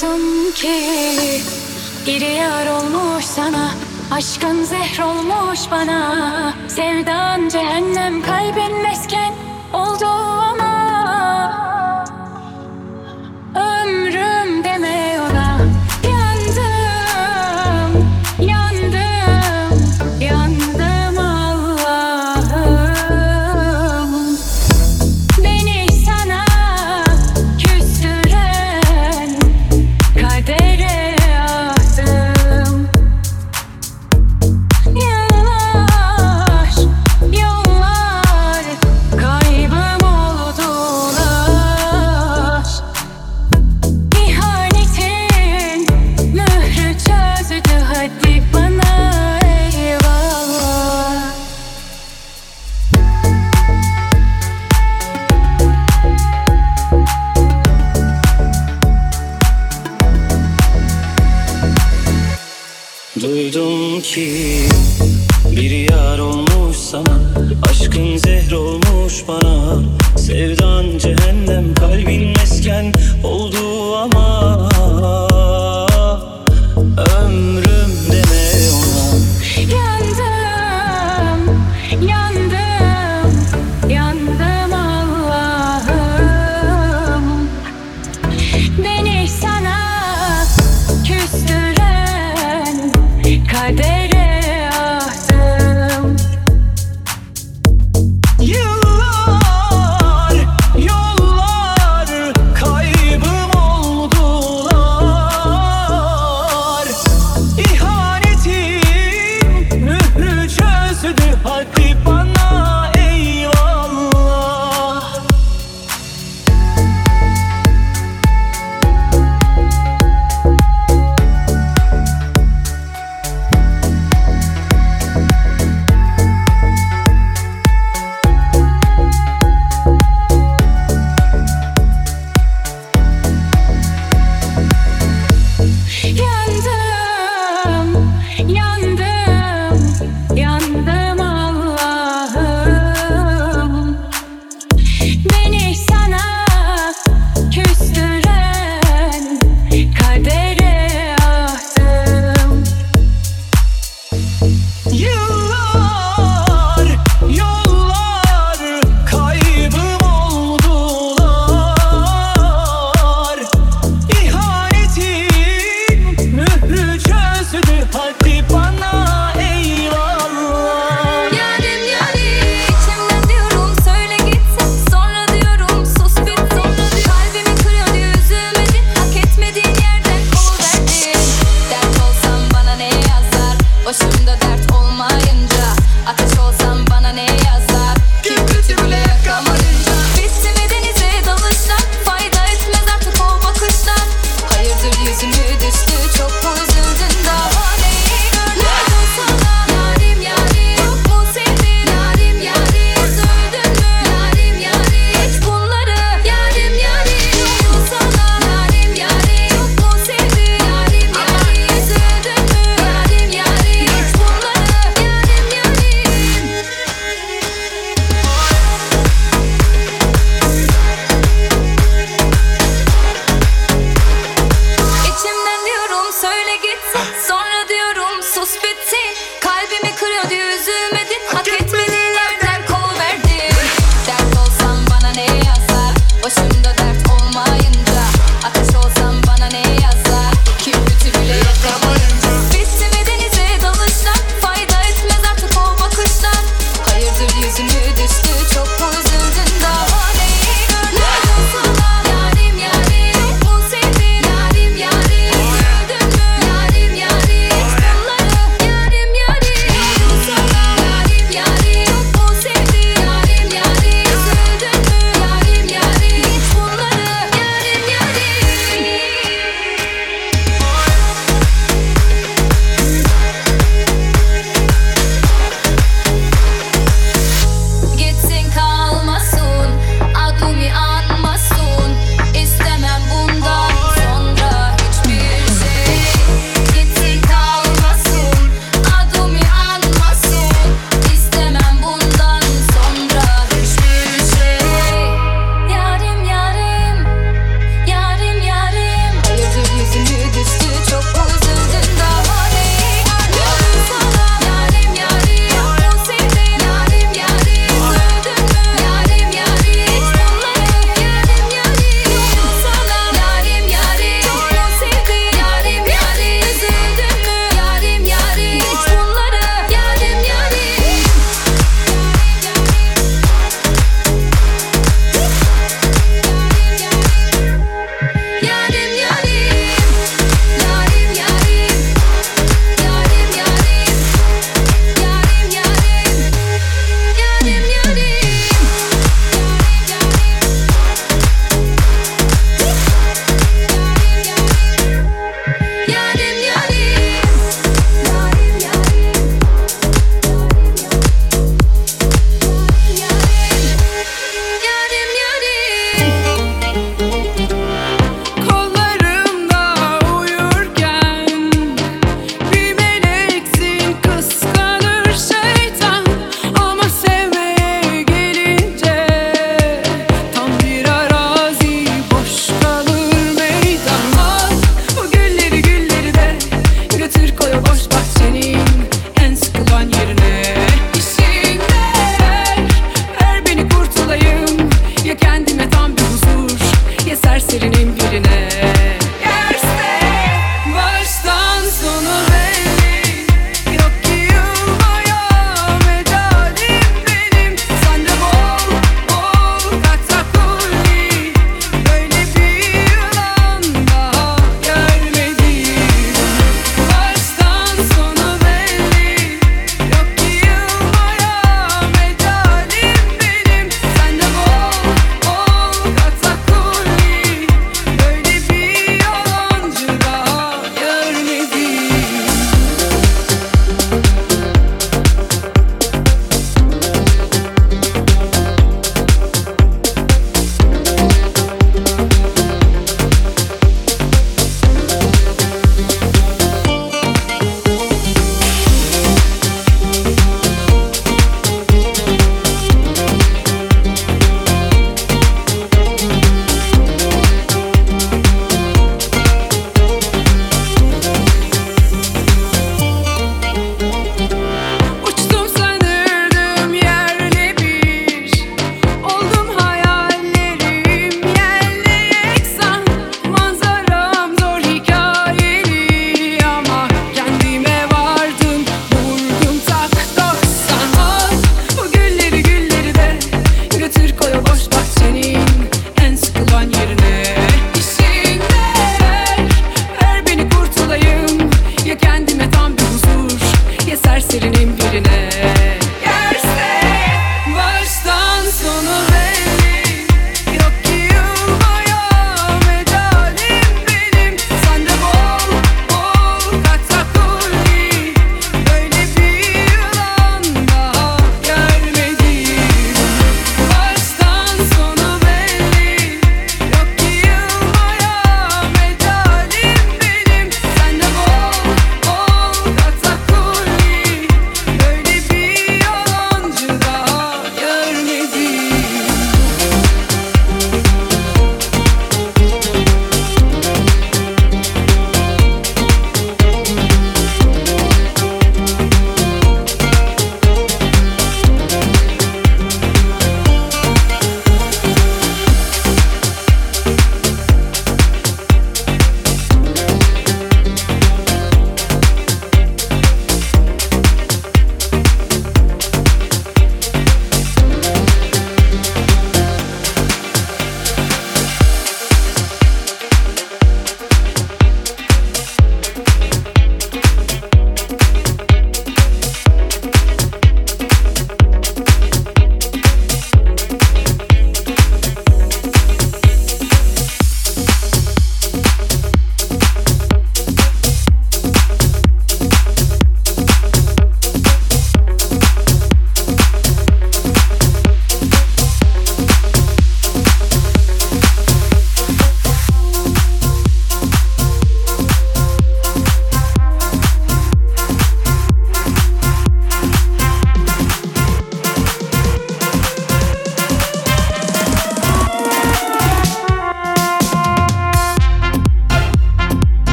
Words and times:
Duydum 0.00 0.52
ki 0.54 0.80
bir 2.06 2.20
yar 2.20 2.66
olmuş 2.66 3.24
sana. 3.24 3.70
Aşkın 4.10 4.64
zehr 4.64 4.98
olmuş 5.04 5.60
bana. 5.70 6.54
Sevdan 6.68 7.48
cehennem 7.48 8.22
kalbin 8.22 8.82
mesken. 8.82 9.19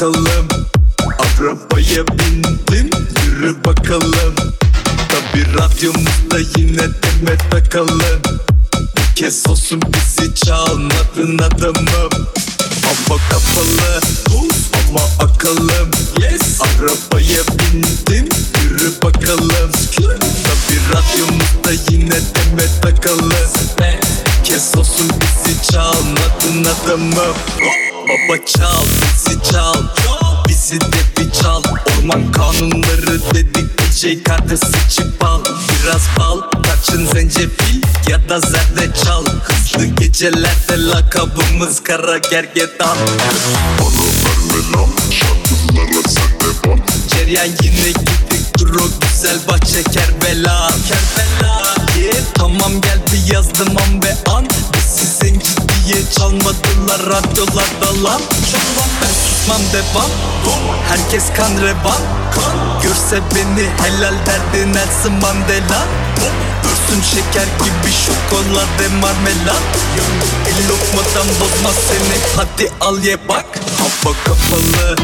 Ama 0.00 0.08
akıllım 0.08 0.48
Arabaya 1.18 2.06
bindim 2.06 2.90
yürü 3.24 3.64
bakalım. 3.64 4.34
Tabi 5.08 5.58
radyomuzda 5.58 6.38
yine 6.58 6.78
demet 6.78 7.50
takalım. 7.50 8.22
Bir 8.96 9.16
kez 9.16 9.46
olsun 9.48 9.82
bizi 9.82 10.34
çalmadın 10.34 11.38
adamım. 11.38 12.10
Hava 12.84 13.18
kapalı 13.30 14.00
ama 14.88 15.00
akıllım 15.28 15.90
yes. 16.20 16.60
Arabaya 16.60 17.42
bindim 17.58 18.28
yürü 18.62 18.92
bakalım. 19.02 19.70
Tabi 19.96 20.76
radyomuzda 20.92 21.90
yine 21.90 22.10
demet 22.10 22.82
takalım. 22.82 23.32
Kez 24.44 24.76
olsun 24.76 25.10
bizi 25.20 25.72
çalmadın 25.72 26.64
adamım 26.64 27.36
Baba 28.10 28.44
çal 28.46 28.84
bizi 28.84 29.42
çal. 29.52 29.74
Bizi 30.48 30.80
de 30.80 30.96
bir 31.18 31.30
çal. 31.30 31.62
Orman 31.98 32.32
kanunları 32.32 33.34
dedik 33.34 33.78
DJ 33.78 34.24
kartı 34.24 34.56
sıçıp 34.56 35.24
al 35.24 35.40
Biraz 35.44 36.02
bal 36.18 36.40
kaçın 36.62 37.06
zencefil 37.06 37.82
ya 38.08 38.28
da 38.28 38.40
zerdeçal 38.40 39.24
Hızlı 39.42 39.86
gecelerde 39.86 40.86
lakabımız 40.88 41.82
kara 41.82 42.18
gergedan. 42.18 42.96
Ceryan 47.08 47.46
yine 47.62 47.88
gittik 47.88 48.58
duru 48.58 48.90
güzel 49.00 49.38
bahçe 49.48 49.82
Kerbela. 49.82 50.70
Kerbela. 50.88 51.74
Yeah. 51.98 52.14
Tamam 52.34 52.80
geldi 52.80 53.32
yazdım 53.32 53.76
an 53.76 54.02
ve 54.02 54.30
an. 54.30 54.46
Bizi 54.74 55.06
zenci 55.06 55.69
diye 55.92 56.10
çalmadılar 56.10 57.00
radyolarda 57.00 58.04
lan? 58.04 58.20
Ben 59.02 59.12
susmam 59.12 59.60
devam. 59.72 60.10
Herkes 60.88 61.24
kan 61.36 61.62
revan 61.62 62.00
Görse 62.82 63.22
beni 63.34 63.68
helal 63.82 64.14
derdi 64.26 64.72
Nelson 64.72 65.12
Mandela. 65.12 65.86
Dursun 66.64 67.02
şeker 67.02 67.46
gibi 67.58 67.92
şokolade 67.92 68.88
marmelat 69.00 69.62
El 70.46 70.68
lokmadan 70.68 71.26
bozmaz 71.40 71.74
seni. 71.88 72.18
Hadi 72.36 72.72
al 72.80 72.98
ye 72.98 73.28
bak. 73.28 73.46
Hava 73.78 74.14
kapalı 74.24 74.96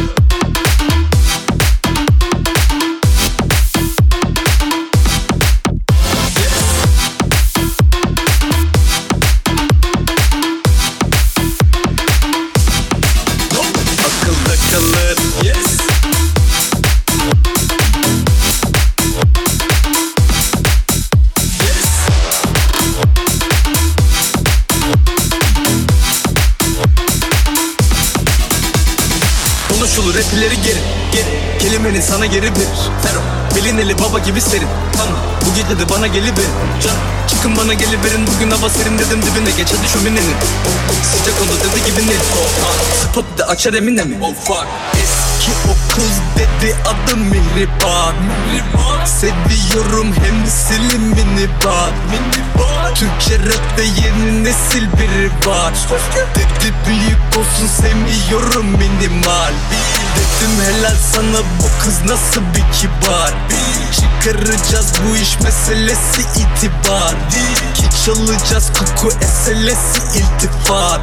bana 37.66 37.74
geliverin 37.74 38.26
Bugün 38.26 38.50
hava 38.50 38.70
serin 38.70 38.98
dedim 38.98 39.22
dibine 39.22 39.50
geç 39.56 39.68
hadi 39.78 39.88
şöminenin 39.88 40.36
Sıcak 41.02 41.40
oldu 41.42 41.58
dedi 41.60 41.84
gibi 41.86 42.10
ne? 42.10 42.16
Spot 43.02 43.38
de 43.38 43.44
açar 43.44 43.74
emine 43.74 44.04
mi? 44.04 44.16
Oh 44.22 44.34
fuck. 44.44 44.66
Eski 44.94 45.52
o 45.68 45.94
kız 45.94 46.12
dedi 46.36 46.76
adım 46.84 47.20
Mihriban 47.20 48.14
Seviyorum 49.06 50.14
hem 50.24 50.46
silimini 50.46 51.48
bak. 51.64 51.92
Türkçe 52.94 53.38
rapte 53.38 53.82
yeni 53.82 54.44
nesil 54.44 54.82
biri 54.82 55.50
var. 55.50 55.74
Dedi 56.34 56.74
büyük 56.86 57.38
olsun 57.38 57.66
sevmiyorum 57.82 58.66
minimal. 58.66 59.52
Dedim 60.16 60.64
helal 60.64 60.96
sana 61.12 61.38
bu 61.38 61.84
kız 61.84 62.10
nasıl 62.10 62.40
bir 62.40 62.78
kibar 62.78 63.34
Çıkaracağız 63.96 64.92
bu 65.04 65.16
iş 65.16 65.40
meselesi 65.40 66.20
itibar 66.20 67.14
Ki 67.74 68.04
çalacağız 68.04 68.72
koku 68.78 69.12
eselesi 69.20 70.00
iltifat. 70.18 71.00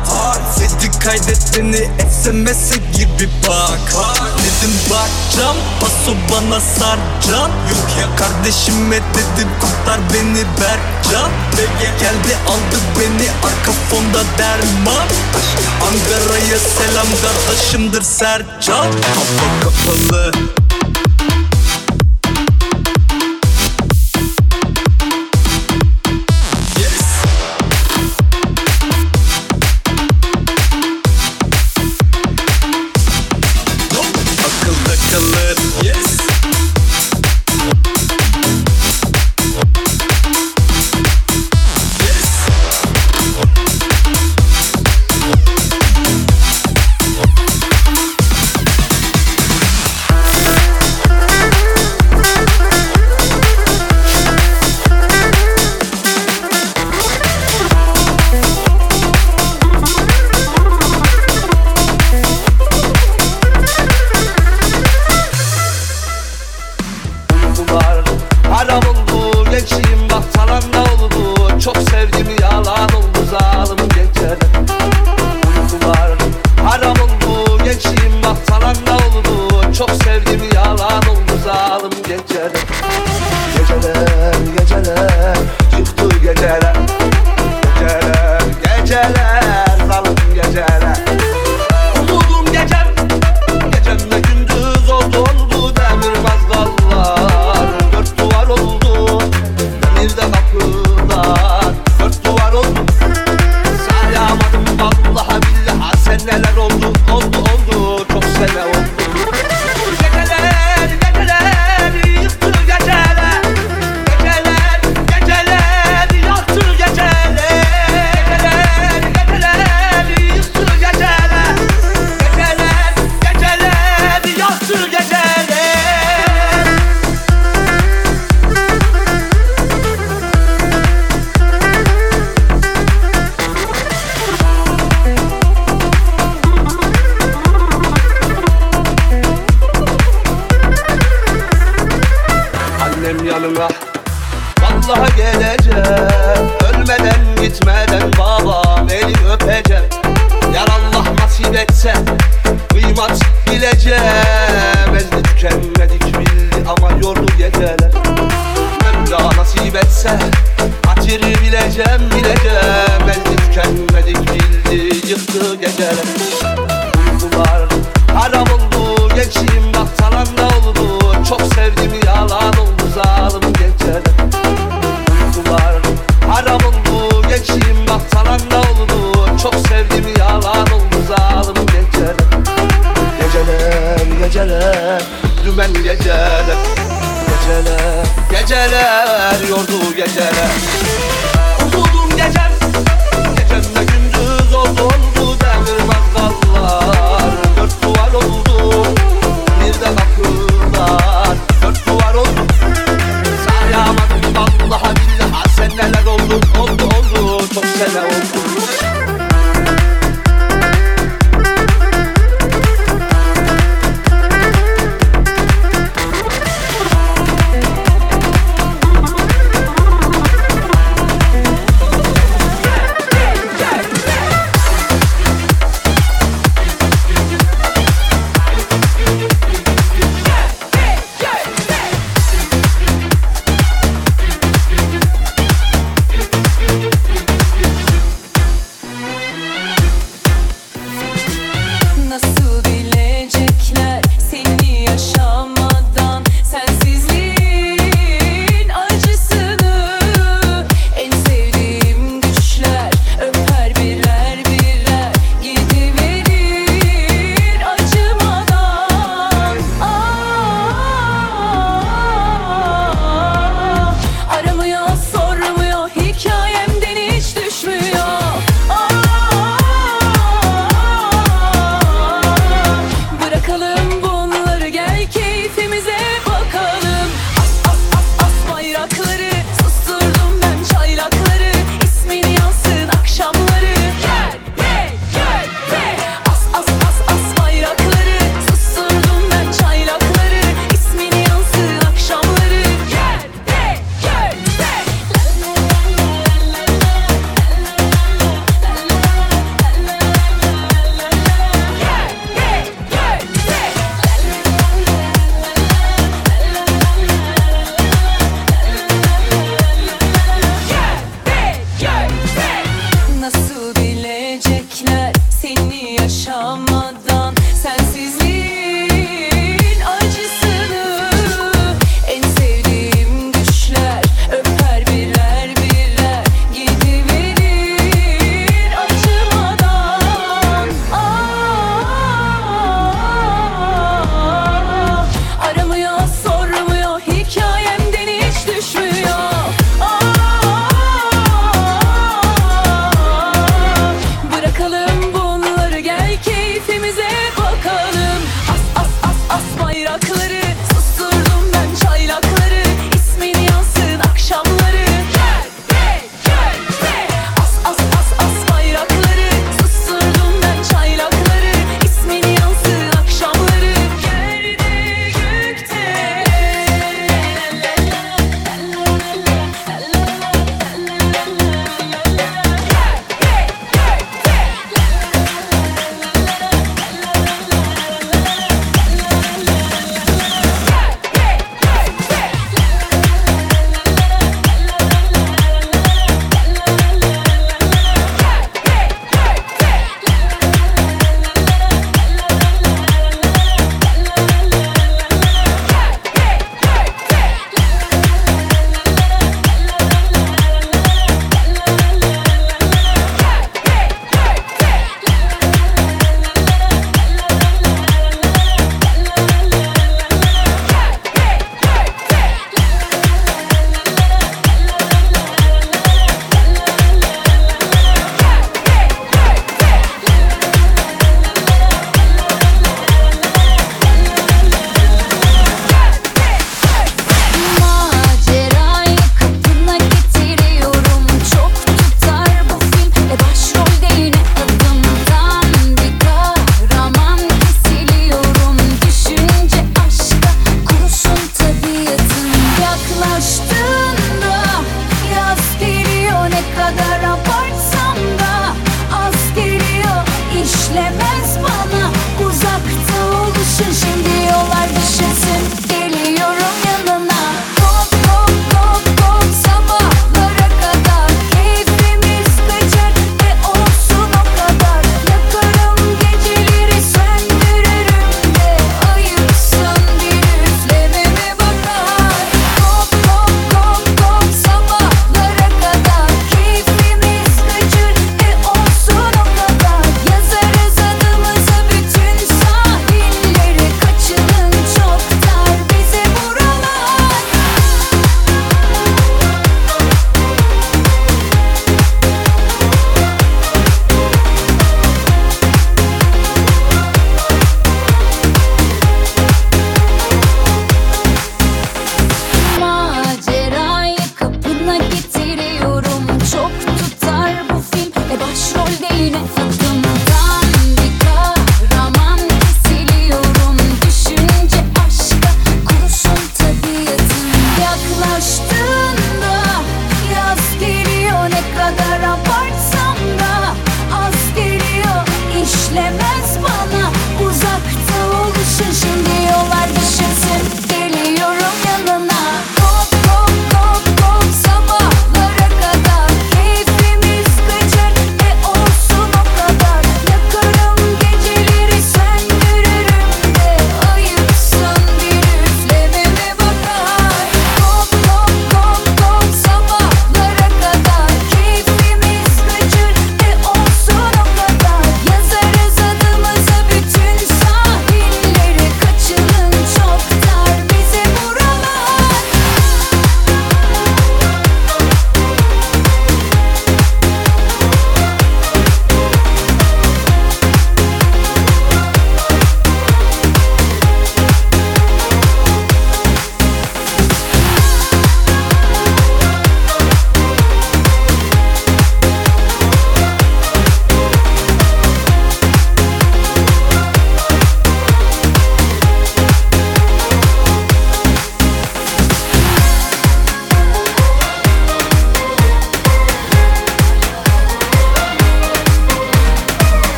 Dedi 0.60 1.00
kaydet 1.00 1.58
beni 1.58 1.90
SMS'e 2.12 2.76
gir 2.76 3.08
bir 3.20 3.30
bak. 3.48 3.94
Dedim 4.38 4.76
bakcam 4.90 5.56
paso 5.82 6.16
bana 6.32 6.60
sarcan 6.60 7.50
Yok 7.70 7.90
ya 8.00 8.16
kardeşime 8.16 8.96
dedim 8.96 9.50
kurtar 9.62 10.00
beni 10.14 10.44
Berkcan. 10.62 11.32
Geldi 12.00 12.38
aldı 12.48 12.80
beni 13.00 13.30
arka 13.30 13.72
fonda 13.90 14.24
derman. 14.38 15.08
Ankara'ya 15.82 16.58
selam 16.60 17.08
kardeşimdir 17.22 18.02
Sercan. 18.02 18.86
Hava 18.86 19.60
kapalı 19.64 20.63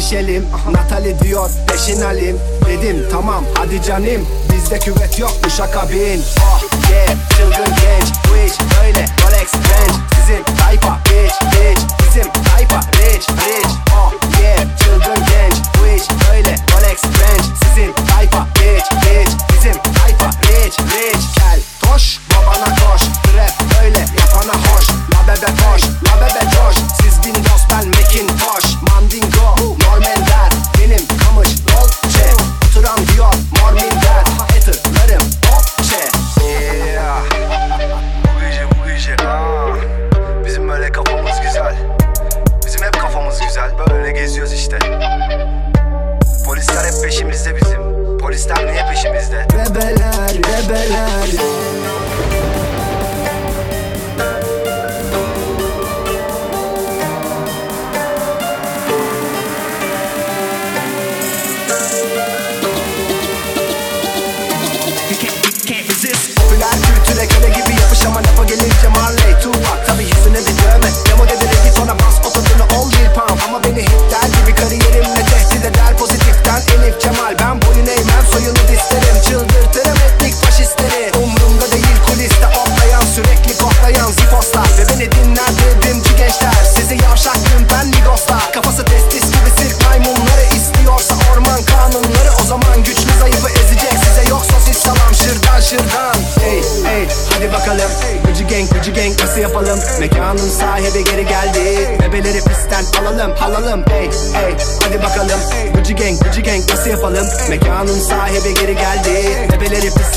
gelişelim. 0.00 0.46
Natali 0.72 1.20
diyor 1.20 1.50
peşin 1.66 2.00
alim. 2.00 2.38
Dedim 2.66 3.08
tamam 3.10 3.44
hadi 3.54 3.82
canim 3.82 4.26
Bizde 4.52 4.78
küvet 4.78 5.18
yok 5.18 5.32
bu 5.44 5.50
şaka 5.50 5.88
bin 5.88 6.22
Oh 6.40 6.44
ah, 6.44 6.90
yeah 6.90 7.16
çılgın 7.36 7.74
genç 7.74 8.08
Bu 8.30 8.36
iş 8.36 8.52
böyle. 8.60 9.00
Rolex 9.00 9.54
Range 9.54 9.98
Sizin 10.14 10.44
tayfa 10.56 10.98
bitch 11.04 11.34
bitch. 11.42 11.82
Bizim 11.98 12.32
tayfa 12.32 12.80
rich 12.80 13.28
rich 13.28 13.70
Oh 13.92 14.12
ah, 14.12 14.40
yeah 14.42 14.78
çılgın 14.78 15.24
genç 15.24 15.54
Bu 15.80 15.86
iş 15.86 16.02
böyle. 16.30 16.56
Rolex 16.72 17.04
Range 17.04 17.48
Sizin 17.64 17.92
tayfa 17.92 18.46
bitch 18.54 18.90
bitch. 18.92 19.32
Bizim 19.52 19.72
tayfa 19.72 20.30
rich 20.42 20.78
rich 20.78 21.24
Gel 21.36 21.60
toş 21.80 22.20
babana 22.30 22.79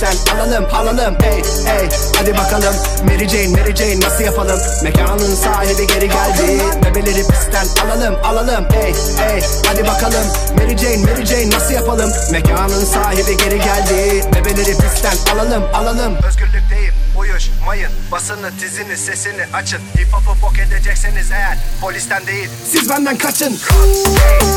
Sen 0.04 0.36
alalım 0.36 0.66
alalım. 0.74 1.18
Ey 1.24 1.38
ey 1.38 1.90
Hadi 2.18 2.34
bakalım. 2.38 2.76
Mary 3.04 3.28
Jane 3.28 3.48
Mary 3.48 3.76
Jane 3.76 4.00
nasıl 4.00 4.24
yapalım? 4.24 4.60
Mekanın 4.84 5.36
sahibi 5.36 5.88
geri 5.88 6.10
geldi. 6.10 6.64
Bebeleri 6.86 7.28
pistten 7.28 7.68
alalım 7.86 8.16
alalım. 8.24 8.66
Ey 8.74 8.90
ey 9.34 9.44
Hadi 9.68 9.88
bakalım. 9.88 10.26
Mary 10.58 10.78
Jane 10.78 10.98
Mary 10.98 11.26
Jane 11.26 11.50
nasıl 11.50 11.74
yapalım? 11.74 12.12
Mekanın 12.32 12.86
sahibi 12.86 13.38
geri 13.38 13.58
geldi. 13.58 14.26
Bebeleri 14.36 14.78
pistten 14.78 15.34
alalım 15.34 15.64
alalım. 15.74 16.16
Özgürlük 16.16 16.28
Özgürlükteyim 16.28 16.94
uyuşmayın 17.18 17.92
Basını 18.12 18.52
tizini 18.60 18.98
sesini 18.98 19.46
açın. 19.54 19.80
Hip 19.98 20.14
hop'u 20.14 20.42
bok 20.42 20.60
edecekseniz 20.60 21.32
eğer 21.32 21.58
Polisten 21.82 22.28
değil. 22.28 22.50
Siz 22.72 22.90
benden 22.90 23.18
kaçın. 23.18 23.60
Kaç, 23.68 24.22
hey, 24.24 24.48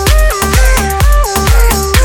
hey, 0.56 0.90
hey. 0.90 1.95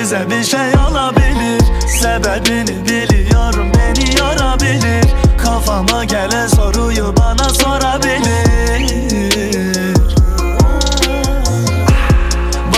bize 0.00 0.30
bir 0.30 0.44
şey 0.44 0.78
olabilir. 0.90 1.62
Sebebini 2.00 2.84
biliyorum 2.84 3.72
beni 3.74 4.16
yorabilir. 4.18 5.04
Kafama 5.38 6.04
gelen 6.04 6.46
soruyu 6.46 7.14
bana 7.16 7.48
sorabilir. 7.48 8.86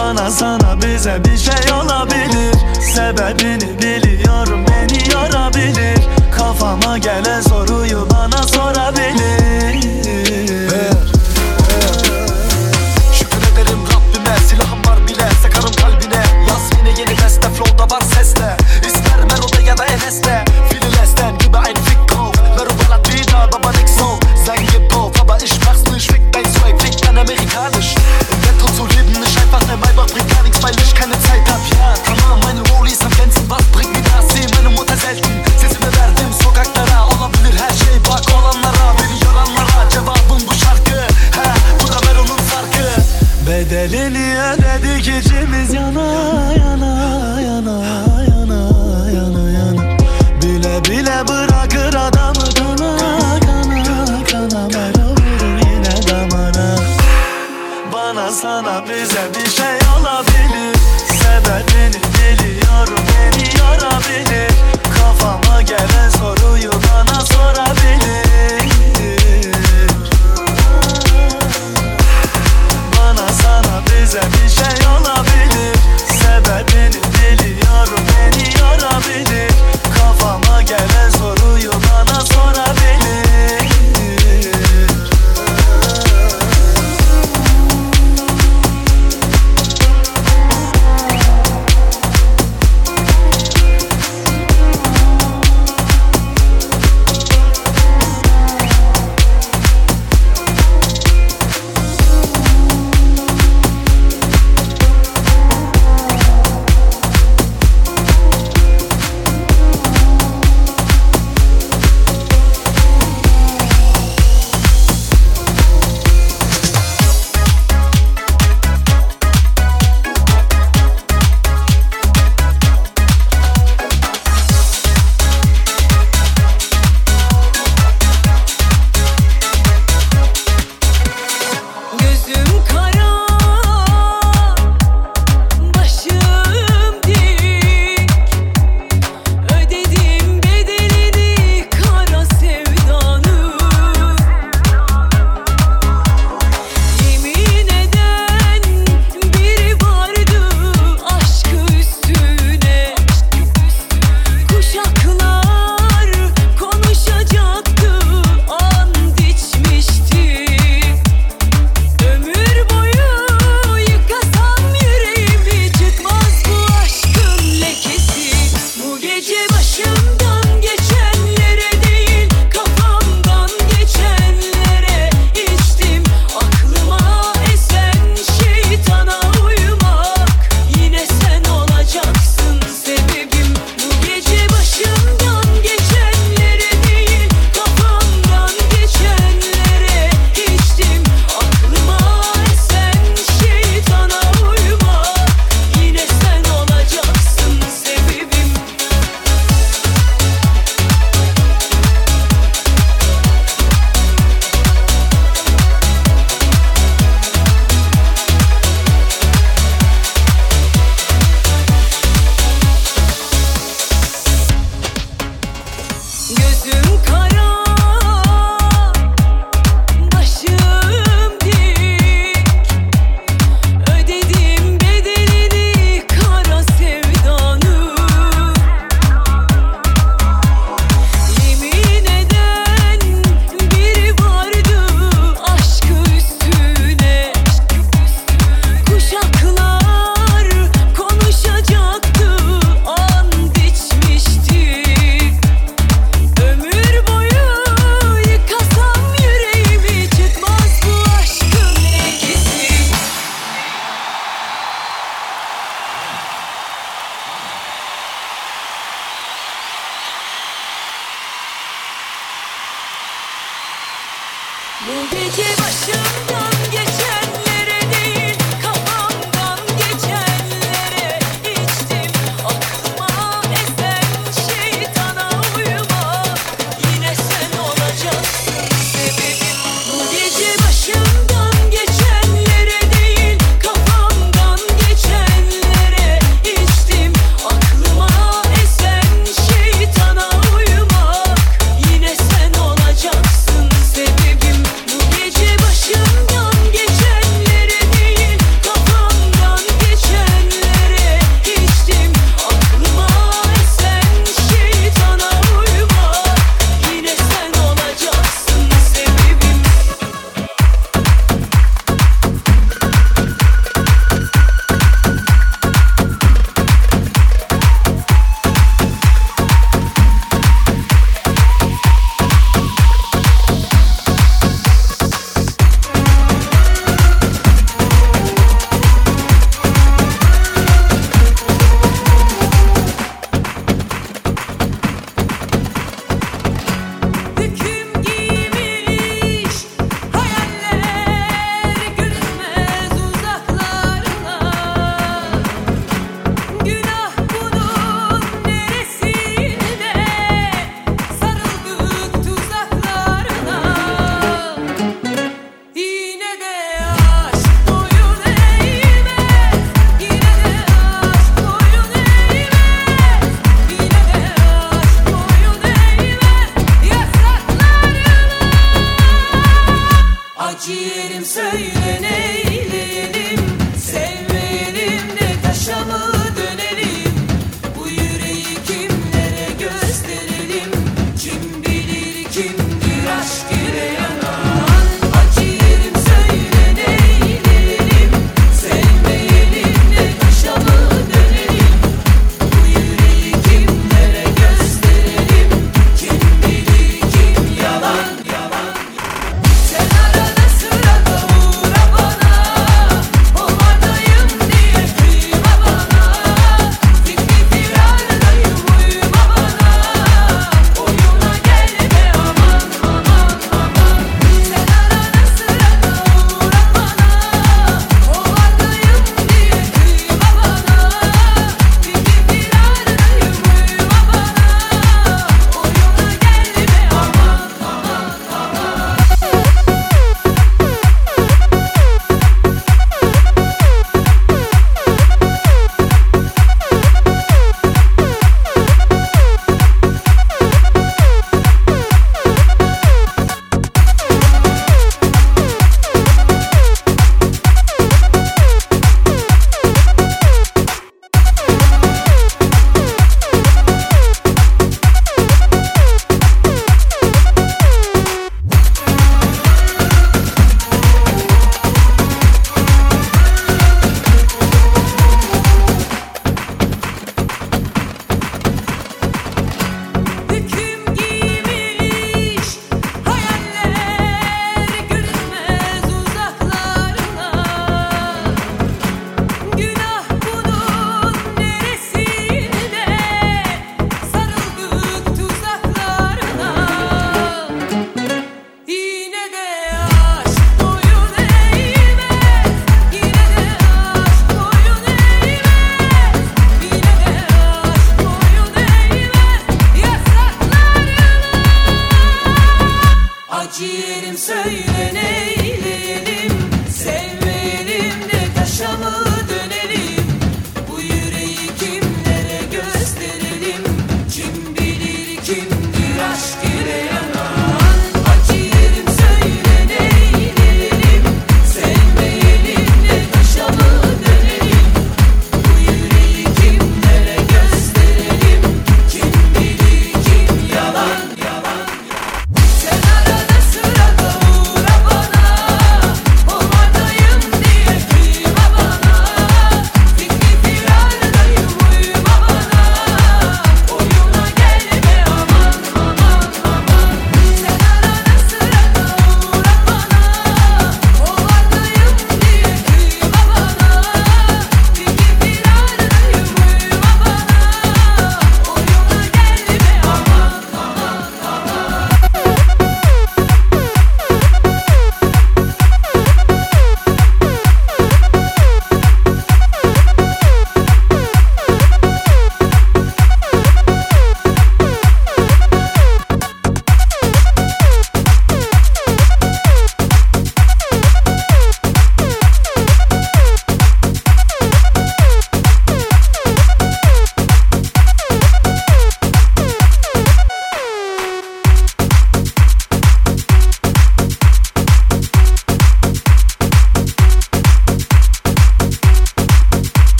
Bana 0.00 0.30
sana 0.30 0.82
bize 0.82 1.24
bir 1.24 1.36
şey 1.36 1.72
olabilir. 1.72 2.54
Sebebini 2.94 3.78
biliyorum 3.82 4.64
beni 4.68 5.12
yorabilir. 5.12 5.98
Kafama 6.36 6.98
gelen 6.98 7.40